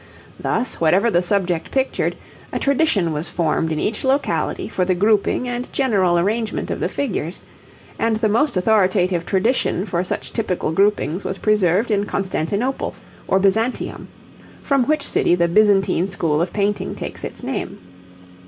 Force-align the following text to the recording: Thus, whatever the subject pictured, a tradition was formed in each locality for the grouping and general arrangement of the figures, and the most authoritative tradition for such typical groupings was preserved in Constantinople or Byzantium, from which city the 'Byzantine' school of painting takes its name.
Thus, 0.39 0.81
whatever 0.81 1.11
the 1.11 1.21
subject 1.21 1.69
pictured, 1.69 2.15
a 2.51 2.57
tradition 2.57 3.13
was 3.13 3.29
formed 3.29 3.71
in 3.71 3.79
each 3.79 4.03
locality 4.03 4.67
for 4.67 4.83
the 4.83 4.95
grouping 4.95 5.47
and 5.47 5.71
general 5.71 6.17
arrangement 6.17 6.71
of 6.71 6.79
the 6.79 6.89
figures, 6.89 7.39
and 7.99 8.15
the 8.15 8.27
most 8.27 8.57
authoritative 8.57 9.27
tradition 9.27 9.85
for 9.85 10.03
such 10.03 10.33
typical 10.33 10.71
groupings 10.71 11.23
was 11.23 11.37
preserved 11.37 11.91
in 11.91 12.07
Constantinople 12.07 12.95
or 13.27 13.37
Byzantium, 13.37 14.07
from 14.63 14.85
which 14.87 15.03
city 15.03 15.35
the 15.35 15.47
'Byzantine' 15.47 16.09
school 16.09 16.41
of 16.41 16.51
painting 16.51 16.95
takes 16.95 17.23
its 17.23 17.43
name. 17.43 17.77